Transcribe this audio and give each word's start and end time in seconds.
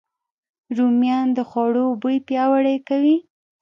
رومیان 0.77 1.27
د 1.37 1.39
خوړو 1.49 1.87
بوی 2.01 2.17
پیاوړی 2.27 2.77
کوي 2.87 3.17